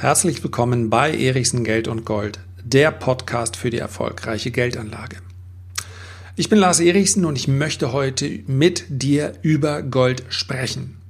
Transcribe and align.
Herzlich 0.00 0.44
willkommen 0.44 0.90
bei 0.90 1.10
Erichsen 1.10 1.64
Geld 1.64 1.88
und 1.88 2.04
Gold, 2.04 2.38
der 2.62 2.92
Podcast 2.92 3.56
für 3.56 3.68
die 3.68 3.78
erfolgreiche 3.78 4.52
Geldanlage. 4.52 5.16
Ich 6.36 6.48
bin 6.48 6.60
Lars 6.60 6.78
Erichsen 6.78 7.24
und 7.24 7.34
ich 7.34 7.48
möchte 7.48 7.92
heute 7.92 8.44
mit 8.46 8.84
dir 8.88 9.32
über 9.42 9.82
Gold 9.82 10.22
sprechen. 10.28 11.00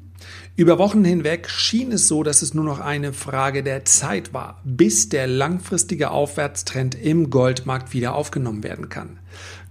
Über 0.56 0.78
Wochen 0.78 1.04
hinweg 1.04 1.50
schien 1.50 1.92
es 1.92 2.08
so, 2.08 2.22
dass 2.22 2.40
es 2.40 2.54
nur 2.54 2.64
noch 2.64 2.80
eine 2.80 3.12
Frage 3.12 3.62
der 3.62 3.84
Zeit 3.84 4.32
war, 4.32 4.62
bis 4.64 5.10
der 5.10 5.26
langfristige 5.26 6.10
Aufwärtstrend 6.10 6.94
im 6.94 7.28
Goldmarkt 7.28 7.92
wieder 7.92 8.14
aufgenommen 8.14 8.62
werden 8.62 8.88
kann. 8.88 9.18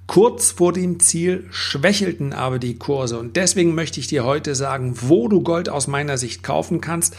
Kurz 0.06 0.52
vor 0.52 0.72
dem 0.72 1.00
Ziel 1.00 1.46
schwächelten 1.50 2.34
aber 2.34 2.60
die 2.60 2.78
Kurse 2.78 3.20
und 3.20 3.36
deswegen 3.36 3.76
möchte 3.76 4.00
ich 4.00 4.08
dir 4.08 4.24
heute 4.24 4.56
sagen, 4.56 4.94
wo 5.02 5.28
du 5.28 5.42
Gold 5.42 5.70
aus 5.70 5.88
meiner 5.88 6.18
Sicht 6.20 6.44
kaufen 6.44 6.82
kannst 6.82 7.18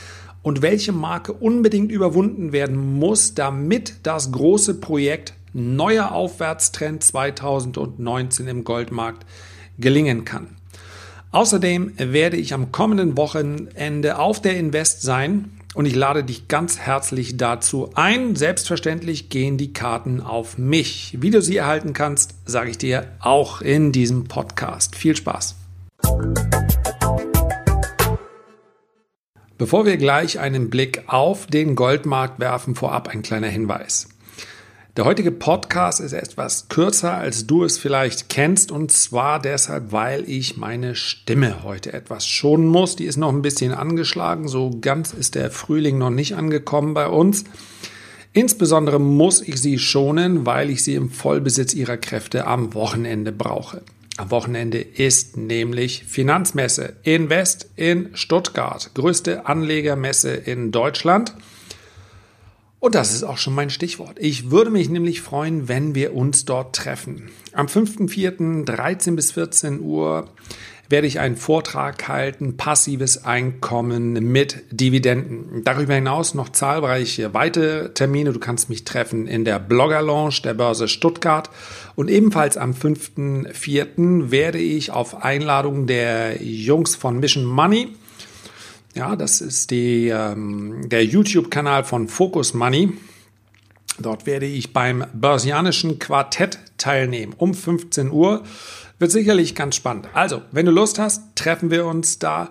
und 0.49 0.63
welche 0.63 0.93
Marke 0.93 1.35
unbedingt 1.35 1.93
überwunden 1.93 2.53
werden 2.53 2.99
muss, 2.99 3.35
damit 3.35 3.97
das 4.05 4.33
große 4.33 4.81
Projekt 4.81 5.35
neuer 5.53 6.13
Aufwärtstrend 6.13 7.05
2019 7.05 8.49
im 8.49 8.65
Goldmarkt 8.65 9.27
gelingen 9.79 10.25
kann. 10.25 10.57
Außerdem 11.33 11.93
werde 11.99 12.39
ich 12.39 12.55
am 12.55 12.73
kommenden 12.73 13.19
Wochenende 13.19 14.19
auf 14.19 14.41
der 14.41 14.57
Invest 14.57 15.03
sein 15.03 15.51
und 15.75 15.85
ich 15.85 15.95
lade 15.95 16.25
dich 16.25 16.49
ganz 16.49 16.79
herzlich 16.79 17.37
dazu 17.37 17.91
ein. 17.95 18.35
Selbstverständlich 18.35 19.29
gehen 19.29 19.59
die 19.59 19.75
Karten 19.75 20.23
auf 20.23 20.57
mich. 20.57 21.19
Wie 21.21 21.29
du 21.29 21.43
sie 21.43 21.59
erhalten 21.59 21.93
kannst, 21.93 22.37
sage 22.47 22.71
ich 22.71 22.79
dir 22.79 23.07
auch 23.21 23.61
in 23.61 23.93
diesem 23.93 24.25
Podcast. 24.29 24.97
Viel 24.97 25.15
Spaß! 25.15 25.57
Bevor 29.59 29.87
wir 29.87 29.97
gleich 29.97 30.39
einen 30.39 30.71
Blick 30.71 31.03
auf 31.09 31.49
den 31.49 31.75
Goldmarkt 31.75 32.39
werfen, 32.39 32.77
vorab 32.77 33.09
ein 33.09 33.23
kleiner 33.23 33.49
Hinweis. 33.49 34.09
Der 34.97 35.05
heutige 35.05 35.33
Podcast 35.33 35.99
ist 35.99 36.13
etwas 36.13 36.69
kürzer, 36.69 37.15
als 37.15 37.49
du 37.49 37.65
es 37.65 37.77
vielleicht 37.77 38.29
kennst, 38.29 38.71
und 38.71 38.93
zwar 38.93 39.43
deshalb, 39.43 39.91
weil 39.91 40.31
ich 40.31 40.57
meine 40.57 40.95
Stimme 40.95 41.65
heute 41.65 41.93
etwas 41.93 42.25
schonen 42.25 42.69
muss. 42.69 42.95
Die 42.95 43.07
ist 43.07 43.17
noch 43.17 43.33
ein 43.33 43.43
bisschen 43.43 43.73
angeschlagen, 43.73 44.47
so 44.47 44.79
ganz 44.81 45.13
ist 45.13 45.35
der 45.35 45.51
Frühling 45.51 45.99
noch 45.99 46.11
nicht 46.11 46.37
angekommen 46.37 46.95
bei 46.95 47.09
uns. 47.09 47.43
Insbesondere 48.33 49.01
muss 49.01 49.43
ich 49.43 49.61
sie 49.61 49.81
schonen, 49.81 50.47
weil 50.47 50.71
ich 50.71 50.85
sie 50.85 50.95
im 50.95 51.11
Vollbesitz 51.11 51.75
ihrer 51.75 51.97
Kräfte 51.97 52.47
am 52.47 52.75
Wochenende 52.75 53.33
brauche. 53.33 53.83
Am 54.19 54.33
Wochenende 54.33 54.81
ist 54.81 55.37
nämlich 55.37 56.03
Finanzmesse 56.05 56.97
Invest 57.05 57.71
in 57.77 58.11
Stuttgart, 58.15 58.91
größte 58.95 59.47
Anlegermesse 59.47 60.35
in 60.35 60.73
Deutschland. 60.73 61.35
Und 62.81 62.97
das 62.97 63.15
ist 63.15 63.23
auch 63.23 63.39
schon 63.39 63.55
mein 63.55 63.71
Stichwort. 63.71 64.17
Ich 64.19 64.51
würde 64.51 64.73
mich 64.73 64.89
nämlich 64.89 65.21
freuen, 65.21 65.69
wenn 65.69 65.95
wir 65.95 66.17
uns 66.17 66.45
dort 66.45 66.75
treffen. 66.75 67.31
Am 67.53 67.67
5.4. 67.67 68.65
13 68.65 69.15
bis 69.15 69.31
14 69.31 69.81
Uhr 69.81 70.29
werde 70.89 71.07
ich 71.07 71.21
einen 71.21 71.37
Vortrag 71.37 72.09
halten, 72.09 72.57
passives 72.57 73.25
Einkommen 73.25 74.13
mit 74.13 74.65
Dividenden. 74.71 75.63
Darüber 75.65 75.95
hinaus 75.95 76.35
noch 76.35 76.49
zahlreiche 76.49 77.35
weitere 77.35 77.91
Termine. 77.91 78.33
Du 78.33 78.39
kannst 78.39 78.71
mich 78.71 78.85
treffen 78.85 79.27
in 79.27 79.45
der 79.45 79.59
Blogger 79.59 80.03
Lounge 80.03 80.41
der 80.45 80.55
Börse 80.55 80.89
Stuttgart 80.89 81.51
und 81.95 82.09
ebenfalls 82.09 82.57
am 82.57 82.73
5.4. 82.73 84.31
werde 84.31 84.59
ich 84.59 84.91
auf 84.91 85.23
Einladung 85.23 85.87
der 85.87 86.43
Jungs 86.43 86.95
von 86.95 87.21
Mission 87.21 87.45
Money 87.45 87.89
ja, 88.99 89.15
das 89.15 89.41
ist 89.41 89.71
die, 89.71 90.09
ähm, 90.09 90.89
der 90.89 91.05
YouTube-Kanal 91.05 91.85
von 91.85 92.09
Focus 92.09 92.53
Money. 92.53 92.95
Dort 93.99 94.27
werde 94.27 94.47
ich 94.47 94.73
beim 94.73 95.05
Börsianischen 95.13 95.99
Quartett 95.99 96.59
teilnehmen 96.77 97.35
um 97.37 97.55
15 97.55 98.11
Uhr. 98.11 98.45
Wird 98.99 99.11
sicherlich 99.11 99.55
ganz 99.55 99.77
spannend. 99.77 100.09
Also, 100.13 100.43
wenn 100.53 100.67
du 100.67 100.73
Lust 100.73 100.99
hast, 100.99 101.37
treffen 101.37 101.71
wir 101.71 101.87
uns 101.87 102.19
da. 102.19 102.51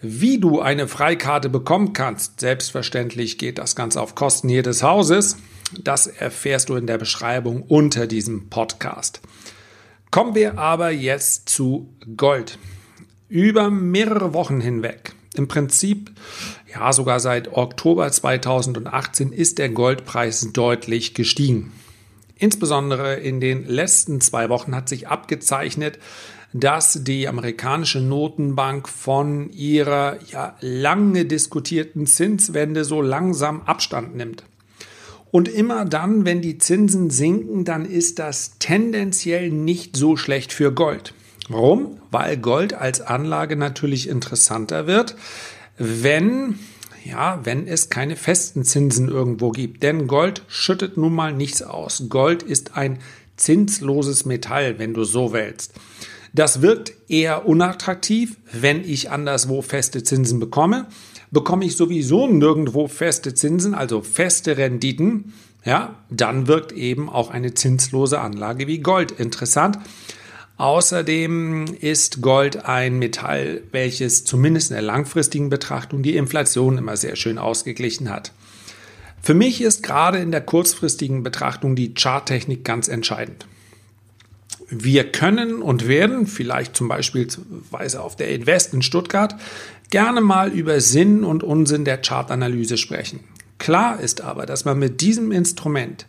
Wie 0.00 0.38
du 0.38 0.60
eine 0.60 0.86
Freikarte 0.86 1.48
bekommen 1.48 1.92
kannst, 1.92 2.40
selbstverständlich 2.40 3.36
geht 3.38 3.58
das 3.58 3.74
Ganze 3.74 4.00
auf 4.00 4.14
Kosten 4.14 4.48
jedes 4.48 4.82
Hauses. 4.84 5.36
Das 5.82 6.06
erfährst 6.06 6.68
du 6.68 6.76
in 6.76 6.86
der 6.86 6.98
Beschreibung 6.98 7.62
unter 7.62 8.06
diesem 8.06 8.48
Podcast. 8.48 9.20
Kommen 10.10 10.34
wir 10.34 10.58
aber 10.58 10.90
jetzt 10.90 11.48
zu 11.48 11.92
Gold. 12.16 12.58
Über 13.28 13.70
mehrere 13.70 14.32
Wochen 14.32 14.60
hinweg, 14.60 15.12
im 15.38 15.48
Prinzip 15.48 16.10
ja 16.72 16.92
sogar 16.92 17.20
seit 17.20 17.52
Oktober 17.52 18.10
2018 18.10 19.32
ist 19.32 19.58
der 19.58 19.68
Goldpreis 19.68 20.52
deutlich 20.52 21.14
gestiegen. 21.14 21.72
Insbesondere 22.36 23.16
in 23.16 23.40
den 23.40 23.66
letzten 23.66 24.20
zwei 24.20 24.48
Wochen 24.48 24.74
hat 24.74 24.88
sich 24.88 25.08
abgezeichnet, 25.08 25.98
dass 26.52 27.04
die 27.04 27.28
amerikanische 27.28 28.00
Notenbank 28.00 28.88
von 28.88 29.50
ihrer 29.50 30.18
ja 30.30 30.56
lange 30.60 31.24
diskutierten 31.24 32.06
Zinswende 32.06 32.84
so 32.84 33.02
langsam 33.02 33.62
Abstand 33.62 34.16
nimmt. 34.16 34.44
Und 35.30 35.48
immer 35.48 35.84
dann, 35.84 36.24
wenn 36.24 36.40
die 36.40 36.56
Zinsen 36.56 37.10
sinken, 37.10 37.64
dann 37.64 37.84
ist 37.84 38.18
das 38.18 38.52
tendenziell 38.58 39.50
nicht 39.50 39.96
so 39.96 40.16
schlecht 40.16 40.52
für 40.52 40.72
Gold. 40.72 41.12
Warum? 41.48 41.98
Weil 42.10 42.36
Gold 42.36 42.74
als 42.74 43.00
Anlage 43.00 43.56
natürlich 43.56 44.08
interessanter 44.08 44.86
wird, 44.86 45.16
wenn 45.78 46.58
ja, 47.04 47.40
wenn 47.44 47.66
es 47.66 47.88
keine 47.88 48.16
festen 48.16 48.64
Zinsen 48.64 49.08
irgendwo 49.08 49.50
gibt. 49.50 49.82
Denn 49.82 50.06
Gold 50.08 50.42
schüttet 50.48 50.96
nun 50.96 51.14
mal 51.14 51.32
nichts 51.32 51.62
aus. 51.62 52.04
Gold 52.08 52.42
ist 52.42 52.76
ein 52.76 52.98
zinsloses 53.36 54.24
Metall, 54.26 54.78
wenn 54.78 54.94
du 54.94 55.04
so 55.04 55.32
willst. 55.32 55.72
Das 56.34 56.60
wirkt 56.60 56.92
eher 57.08 57.46
unattraktiv, 57.46 58.36
wenn 58.52 58.84
ich 58.84 59.10
anderswo 59.10 59.62
feste 59.62 60.02
Zinsen 60.02 60.38
bekomme. 60.38 60.86
Bekomme 61.30 61.64
ich 61.64 61.76
sowieso 61.76 62.26
nirgendwo 62.26 62.88
feste 62.88 63.34
Zinsen, 63.34 63.74
also 63.74 64.02
feste 64.02 64.56
Renditen, 64.56 65.32
ja, 65.64 65.96
dann 66.10 66.46
wirkt 66.46 66.72
eben 66.72 67.10
auch 67.10 67.30
eine 67.30 67.54
zinslose 67.54 68.20
Anlage 68.20 68.66
wie 68.66 68.78
Gold 68.78 69.12
interessant. 69.12 69.78
Außerdem 70.58 71.66
ist 71.80 72.20
Gold 72.20 72.64
ein 72.66 72.98
Metall, 72.98 73.62
welches 73.70 74.24
zumindest 74.24 74.70
in 74.70 74.74
der 74.74 74.82
langfristigen 74.82 75.50
Betrachtung 75.50 76.02
die 76.02 76.16
Inflation 76.16 76.78
immer 76.78 76.96
sehr 76.96 77.14
schön 77.14 77.38
ausgeglichen 77.38 78.10
hat. 78.10 78.32
Für 79.22 79.34
mich 79.34 79.60
ist 79.60 79.84
gerade 79.84 80.18
in 80.18 80.32
der 80.32 80.40
kurzfristigen 80.40 81.22
Betrachtung 81.22 81.76
die 81.76 81.94
Charttechnik 81.94 82.64
ganz 82.64 82.88
entscheidend. 82.88 83.46
Wir 84.68 85.12
können 85.12 85.62
und 85.62 85.86
werden 85.86 86.26
vielleicht 86.26 86.76
zum 86.76 86.88
Beispiel 86.88 87.28
auf 87.70 88.16
der 88.16 88.28
Invest 88.30 88.74
in 88.74 88.82
Stuttgart 88.82 89.36
gerne 89.90 90.20
mal 90.20 90.50
über 90.50 90.80
Sinn 90.80 91.22
und 91.22 91.44
Unsinn 91.44 91.84
der 91.84 91.98
Chartanalyse 91.98 92.76
sprechen. 92.76 93.20
Klar 93.58 94.00
ist 94.00 94.22
aber, 94.22 94.44
dass 94.44 94.64
man 94.64 94.78
mit 94.78 95.00
diesem 95.02 95.30
Instrument 95.30 96.06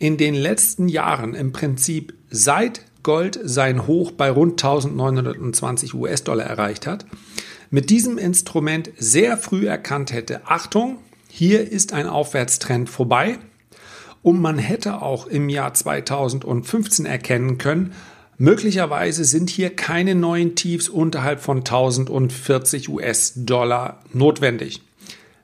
in 0.00 0.16
den 0.16 0.34
letzten 0.34 0.88
Jahren 0.88 1.34
im 1.34 1.52
Prinzip 1.52 2.14
seit 2.30 2.82
Gold 3.06 3.38
sein 3.44 3.86
Hoch 3.86 4.10
bei 4.10 4.32
rund 4.32 4.64
1920 4.64 5.94
US-Dollar 5.94 6.44
erreicht 6.44 6.88
hat, 6.88 7.06
mit 7.70 7.88
diesem 7.88 8.18
Instrument 8.18 8.90
sehr 8.98 9.36
früh 9.36 9.68
erkannt 9.68 10.12
hätte, 10.12 10.40
Achtung, 10.44 10.98
hier 11.28 11.70
ist 11.70 11.92
ein 11.92 12.08
Aufwärtstrend 12.08 12.90
vorbei 12.90 13.38
und 14.22 14.40
man 14.40 14.58
hätte 14.58 15.02
auch 15.02 15.28
im 15.28 15.48
Jahr 15.48 15.72
2015 15.72 17.06
erkennen 17.06 17.58
können, 17.58 17.92
möglicherweise 18.38 19.24
sind 19.24 19.50
hier 19.50 19.70
keine 19.76 20.16
neuen 20.16 20.56
Tiefs 20.56 20.88
unterhalb 20.88 21.38
von 21.38 21.58
1040 21.58 22.88
US-Dollar 22.88 24.02
notwendig. 24.14 24.82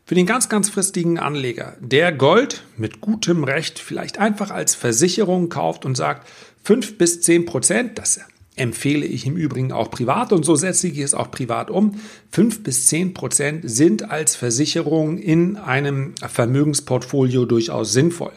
Für 0.05 0.17
den 0.17 0.27
ganz, 0.27 0.49
ganz 0.49 0.69
fristigen 0.69 1.21
Anleger, 1.21 1.77
der 1.81 2.11
Gold 2.11 2.65
mit 2.77 3.01
gutem 3.01 3.45
Recht 3.45 3.79
vielleicht 3.79 4.19
einfach 4.19 4.51
als 4.51 4.75
Versicherung 4.75 5.49
kauft 5.49 5.87
und 5.87 5.97
sagt, 5.97 6.27
5 6.65 6.99
bis 6.99 7.21
10 7.23 7.47
Prozent, 7.47 7.99
das 7.99 8.21
empfehle 8.55 9.07
ich 9.07 9.27
im 9.27 9.37
Übrigen 9.37 9.73
auch 9.73 9.91
privat 9.91 10.33
und 10.33 10.45
so 10.45 10.55
setze 10.57 10.89
ich 10.89 10.99
es 10.99 11.15
auch 11.15 11.31
privat 11.31 11.71
um. 11.71 12.01
5 12.33 12.63
bis 12.63 12.87
10 12.87 13.15
Prozent 13.15 13.63
sind 13.69 14.11
als 14.11 14.37
Versicherung 14.37 15.19
in 15.19 15.57
einem 15.57 16.15
Vermögensportfolio 16.17 17.47
durchaus 17.47 17.93
sinnvoll. 17.93 18.33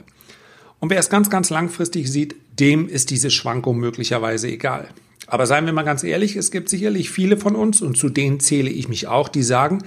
Und 0.79 0.89
wer 0.89 0.99
es 0.99 1.09
ganz, 1.09 1.29
ganz 1.29 1.49
langfristig 1.49 2.11
sieht, 2.11 2.35
dem 2.59 2.87
ist 2.87 3.09
diese 3.09 3.29
Schwankung 3.29 3.77
möglicherweise 3.77 4.47
egal. 4.47 4.87
Aber 5.27 5.47
seien 5.47 5.65
wir 5.65 5.73
mal 5.73 5.83
ganz 5.83 6.03
ehrlich, 6.03 6.35
es 6.35 6.51
gibt 6.51 6.69
sicherlich 6.69 7.09
viele 7.09 7.37
von 7.37 7.55
uns, 7.55 7.81
und 7.81 7.97
zu 7.97 8.09
denen 8.09 8.39
zähle 8.39 8.69
ich 8.69 8.87
mich 8.87 9.07
auch, 9.07 9.27
die 9.27 9.43
sagen, 9.43 9.79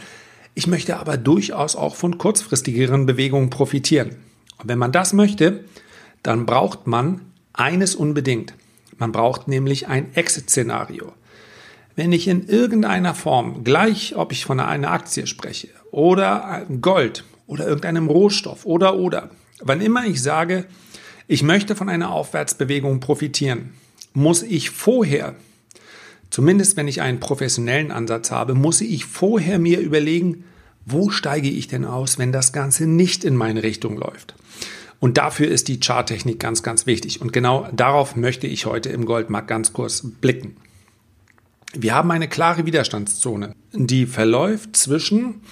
ich 0.55 0.67
möchte 0.67 0.97
aber 0.97 1.17
durchaus 1.17 1.77
auch 1.77 1.95
von 1.95 2.19
kurzfristigeren 2.19 3.07
Bewegungen 3.07 3.49
profitieren. 3.49 4.17
Und 4.59 4.69
wenn 4.69 4.79
man 4.79 4.91
das 4.91 5.13
möchte, 5.13 5.65
dann 6.23 6.47
braucht 6.47 6.89
man 6.89 7.21
eines 7.59 7.95
unbedingt. 7.95 8.55
Man 8.97 9.13
braucht 9.13 9.49
nämlich 9.49 9.89
ein 9.89 10.15
Exit-Szenario. 10.15 11.13
Wenn 11.97 12.13
ich 12.13 12.29
in 12.29 12.49
irgendeiner 12.49 13.15
Form, 13.15 13.65
gleich 13.65 14.15
ob 14.17 14.33
ich 14.33 14.45
von 14.45 14.61
einer 14.61 14.91
Aktie 14.91 15.27
spreche 15.27 15.69
oder 15.91 16.65
Gold 16.81 17.25
oder 17.47 17.67
irgendeinem 17.67 18.09
Rohstoff 18.09 18.65
oder 18.65 18.97
oder. 18.97 19.31
Wann 19.61 19.81
immer 19.81 20.07
ich 20.07 20.23
sage, 20.23 20.67
ich 21.27 21.43
möchte 21.43 21.75
von 21.75 21.89
einer 21.89 22.11
Aufwärtsbewegung 22.11 23.01
profitieren, 23.01 23.75
muss 24.15 24.43
ich 24.43 24.71
vorher, 24.71 25.35
zumindest 26.31 26.77
wenn 26.77 26.89
ich 26.89 27.03
einen 27.03 27.21
professionellen 27.21 27.91
Ansatz 27.91 28.31
habe, 28.31 28.55
muss 28.55 28.81
ich 28.81 29.05
vorher 29.05 29.59
mir 29.59 29.81
überlegen, 29.81 30.45
wo 30.87 31.11
steige 31.11 31.51
ich 31.51 31.69
denn 31.69 31.85
aus, 31.85 32.19
wenn 32.19 32.33
das 32.33 32.53
Ganze 32.53 32.87
nicht 32.87 33.25
in 33.25 33.35
meine 33.35 33.63
Richtung 33.63 33.99
läuft. 33.99 34.35
Und 35.01 35.19
dafür 35.19 35.49
ist 35.49 35.69
die 35.69 35.81
Charttechnik 35.81 36.41
ganz, 36.41 36.63
ganz 36.63 36.87
wichtig. 36.87 37.21
Und 37.21 37.33
genau 37.33 37.69
darauf 37.73 38.17
möchte 38.17 38.47
ich 38.47 38.67
heute 38.67 38.89
im 38.89 39.07
Goldmarkt 39.07 39.49
ganz 39.49 39.73
kurz 39.73 40.03
blicken. 40.05 40.57
Wir 41.73 41.95
haben 41.95 42.11
eine 42.11 42.29
klare 42.29 42.67
Widerstandszone, 42.67 43.55
die 43.73 44.07
verläuft 44.07 44.77
zwischen 44.77 45.43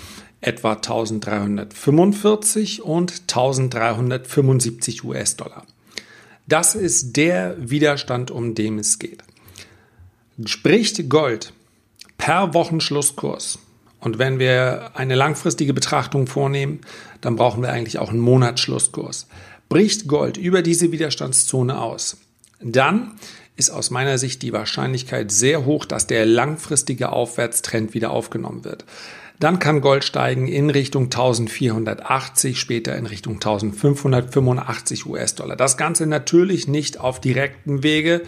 etwa 0.40 0.72
1345 0.72 2.82
und 2.82 3.22
1375 3.22 5.04
US-Dollar. 5.04 5.64
Das 6.48 6.74
ist 6.74 7.16
der 7.16 7.56
Widerstand, 7.58 8.30
um 8.30 8.54
den 8.54 8.78
es 8.78 8.98
geht. 8.98 9.22
Spricht 10.44 11.08
Gold 11.08 11.52
per 12.18 12.54
Wochenschlusskurs 12.54 13.58
und 14.06 14.20
wenn 14.20 14.38
wir 14.38 14.92
eine 14.94 15.16
langfristige 15.16 15.74
Betrachtung 15.74 16.28
vornehmen, 16.28 16.82
dann 17.20 17.34
brauchen 17.34 17.60
wir 17.60 17.72
eigentlich 17.72 17.98
auch 17.98 18.10
einen 18.10 18.20
Monatsschlusskurs. 18.20 19.26
Bricht 19.68 20.06
Gold 20.06 20.36
über 20.36 20.62
diese 20.62 20.92
Widerstandszone 20.92 21.76
aus, 21.76 22.16
dann 22.60 23.16
ist 23.56 23.70
aus 23.70 23.90
meiner 23.90 24.16
Sicht 24.18 24.42
die 24.42 24.52
Wahrscheinlichkeit 24.52 25.32
sehr 25.32 25.64
hoch, 25.64 25.86
dass 25.86 26.06
der 26.06 26.24
langfristige 26.24 27.10
Aufwärtstrend 27.10 27.94
wieder 27.94 28.12
aufgenommen 28.12 28.62
wird. 28.64 28.84
Dann 29.38 29.58
kann 29.58 29.82
Gold 29.82 30.02
steigen 30.04 30.48
in 30.48 30.70
Richtung 30.70 31.04
1480, 31.04 32.58
später 32.58 32.96
in 32.96 33.04
Richtung 33.04 33.34
1585 33.34 35.06
US-Dollar. 35.06 35.56
Das 35.56 35.76
Ganze 35.76 36.06
natürlich 36.06 36.68
nicht 36.68 36.98
auf 36.98 37.20
direkten 37.20 37.82
Wege, 37.82 38.22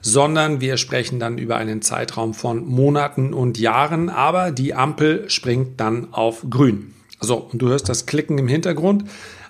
sondern 0.00 0.60
wir 0.60 0.76
sprechen 0.76 1.18
dann 1.18 1.38
über 1.38 1.56
einen 1.56 1.82
Zeitraum 1.82 2.32
von 2.32 2.64
Monaten 2.64 3.34
und 3.34 3.58
Jahren, 3.58 4.08
aber 4.08 4.52
die 4.52 4.74
Ampel 4.74 5.28
springt 5.28 5.80
dann 5.80 6.12
auf 6.12 6.44
grün. 6.48 6.94
So, 7.20 7.36
und 7.36 7.60
du 7.60 7.68
hörst 7.68 7.88
das 7.88 8.06
Klicken 8.06 8.38
im 8.38 8.48
Hintergrund, 8.48 9.04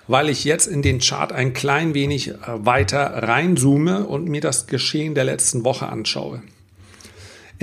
weil 0.07 0.29
ich 0.29 0.43
jetzt 0.43 0.67
in 0.67 0.81
den 0.81 0.99
Chart 0.99 1.31
ein 1.31 1.53
klein 1.53 1.93
wenig 1.93 2.29
äh, 2.29 2.35
weiter 2.57 3.23
reinzoome 3.23 4.05
und 4.05 4.27
mir 4.27 4.41
das 4.41 4.67
Geschehen 4.67 5.15
der 5.15 5.23
letzten 5.23 5.63
Woche 5.63 5.87
anschaue. 5.87 6.41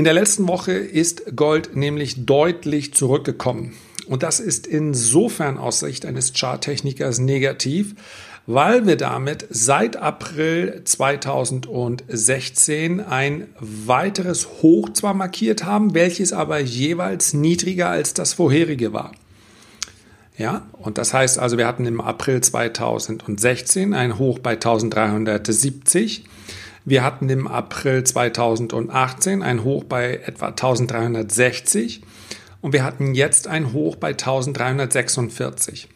In 0.00 0.04
der 0.04 0.14
letzten 0.14 0.48
Woche 0.48 0.72
ist 0.72 1.36
Gold 1.36 1.76
nämlich 1.76 2.24
deutlich 2.24 2.94
zurückgekommen. 2.94 3.74
Und 4.06 4.22
das 4.22 4.40
ist 4.40 4.66
insofern 4.66 5.58
aus 5.58 5.80
Sicht 5.80 6.06
eines 6.06 6.32
Charttechnikers 6.32 7.18
negativ, 7.18 7.94
weil 8.46 8.86
wir 8.86 8.96
damit 8.96 9.46
seit 9.50 9.98
April 9.98 10.80
2016 10.84 13.00
ein 13.00 13.48
weiteres 13.60 14.48
Hoch 14.62 14.88
zwar 14.88 15.12
markiert 15.12 15.64
haben, 15.64 15.92
welches 15.92 16.32
aber 16.32 16.60
jeweils 16.60 17.34
niedriger 17.34 17.90
als 17.90 18.14
das 18.14 18.32
vorherige 18.32 18.94
war. 18.94 19.12
Ja, 20.38 20.66
und 20.78 20.96
das 20.96 21.12
heißt 21.12 21.38
also, 21.38 21.58
wir 21.58 21.66
hatten 21.66 21.84
im 21.84 22.00
April 22.00 22.40
2016 22.40 23.92
ein 23.92 24.18
Hoch 24.18 24.38
bei 24.38 24.52
1370. 24.52 26.24
Wir 26.84 27.04
hatten 27.04 27.28
im 27.28 27.46
April 27.46 28.04
2018 28.04 29.42
ein 29.42 29.64
Hoch 29.64 29.84
bei 29.84 30.20
etwa 30.24 30.46
1360 30.46 32.02
und 32.62 32.72
wir 32.72 32.84
hatten 32.84 33.14
jetzt 33.14 33.48
ein 33.48 33.72
Hoch 33.72 33.96
bei 33.96 34.08
1346. 34.08 35.88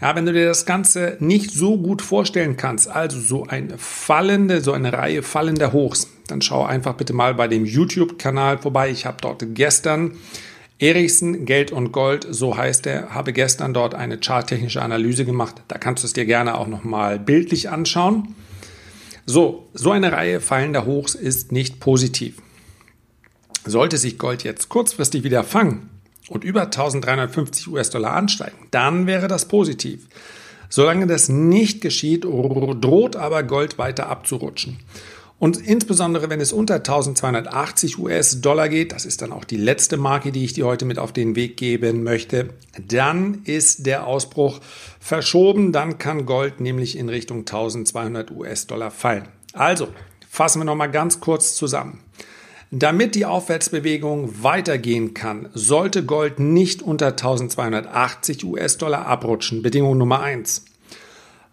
Ja, 0.00 0.16
wenn 0.16 0.26
du 0.26 0.32
dir 0.32 0.46
das 0.46 0.66
Ganze 0.66 1.16
nicht 1.20 1.52
so 1.52 1.76
gut 1.76 2.02
vorstellen 2.02 2.56
kannst, 2.56 2.88
also 2.88 3.20
so 3.20 3.46
eine 3.46 3.76
fallende, 3.76 4.62
so 4.62 4.72
eine 4.72 4.92
Reihe 4.92 5.22
fallender 5.22 5.72
Hochs, 5.72 6.08
dann 6.26 6.40
schau 6.42 6.64
einfach 6.64 6.94
bitte 6.94 7.12
mal 7.12 7.34
bei 7.34 7.48
dem 7.48 7.64
YouTube-Kanal 7.64 8.58
vorbei. 8.58 8.90
Ich 8.90 9.04
habe 9.06 9.18
dort 9.20 9.44
gestern 9.54 10.12
Erichsen, 10.78 11.44
Geld 11.44 11.70
und 11.70 11.92
Gold, 11.92 12.26
so 12.30 12.56
heißt 12.56 12.86
er, 12.86 13.14
habe 13.14 13.34
gestern 13.34 13.74
dort 13.74 13.94
eine 13.94 14.18
charttechnische 14.18 14.80
Analyse 14.80 15.26
gemacht. 15.26 15.56
Da 15.68 15.76
kannst 15.76 16.02
du 16.02 16.06
es 16.06 16.14
dir 16.14 16.24
gerne 16.24 16.56
auch 16.56 16.66
nochmal 16.66 17.18
bildlich 17.18 17.68
anschauen. 17.68 18.34
So, 19.32 19.68
so 19.74 19.92
eine 19.92 20.10
Reihe 20.10 20.40
fallender 20.40 20.86
Hochs 20.86 21.14
ist 21.14 21.52
nicht 21.52 21.78
positiv. 21.78 22.42
Sollte 23.64 23.96
sich 23.96 24.18
Gold 24.18 24.42
jetzt 24.42 24.68
kurzfristig 24.68 25.22
wieder 25.22 25.44
fangen, 25.44 25.88
und 26.28 26.42
über 26.42 26.62
1350 26.62 27.68
US-Dollar 27.68 28.14
ansteigen, 28.14 28.56
dann 28.72 29.06
wäre 29.06 29.28
das 29.28 29.46
positiv. 29.46 30.08
Solange 30.68 31.06
das 31.06 31.28
nicht 31.28 31.80
geschieht, 31.80 32.24
droht 32.24 33.14
aber 33.14 33.44
Gold 33.44 33.78
weiter 33.78 34.08
abzurutschen. 34.08 34.78
Und 35.40 35.56
insbesondere 35.56 36.28
wenn 36.28 36.40
es 36.40 36.52
unter 36.52 36.74
1280 36.74 37.98
US-Dollar 37.98 38.68
geht, 38.68 38.92
das 38.92 39.06
ist 39.06 39.22
dann 39.22 39.32
auch 39.32 39.44
die 39.44 39.56
letzte 39.56 39.96
Marke, 39.96 40.32
die 40.32 40.44
ich 40.44 40.52
dir 40.52 40.66
heute 40.66 40.84
mit 40.84 40.98
auf 40.98 41.14
den 41.14 41.34
Weg 41.34 41.56
geben 41.56 42.04
möchte, 42.04 42.50
dann 42.78 43.40
ist 43.44 43.86
der 43.86 44.06
Ausbruch 44.06 44.60
verschoben. 45.00 45.72
Dann 45.72 45.96
kann 45.96 46.26
Gold 46.26 46.60
nämlich 46.60 46.96
in 46.96 47.08
Richtung 47.08 47.38
1200 47.38 48.30
US-Dollar 48.30 48.90
fallen. 48.90 49.28
Also, 49.54 49.88
fassen 50.28 50.60
wir 50.60 50.66
nochmal 50.66 50.90
ganz 50.90 51.20
kurz 51.20 51.56
zusammen. 51.56 52.00
Damit 52.70 53.14
die 53.14 53.24
Aufwärtsbewegung 53.24 54.42
weitergehen 54.42 55.14
kann, 55.14 55.48
sollte 55.54 56.04
Gold 56.04 56.38
nicht 56.38 56.82
unter 56.82 57.08
1280 57.08 58.44
US-Dollar 58.44 59.06
abrutschen. 59.06 59.62
Bedingung 59.62 59.96
Nummer 59.96 60.20
eins. 60.20 60.66